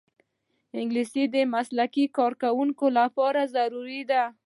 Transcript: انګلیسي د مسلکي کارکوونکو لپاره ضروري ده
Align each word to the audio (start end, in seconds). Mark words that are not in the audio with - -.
انګلیسي 0.79 1.23
د 1.35 1.37
مسلکي 1.53 2.05
کارکوونکو 2.17 2.85
لپاره 2.99 3.41
ضروري 3.55 4.01
ده 4.11 4.23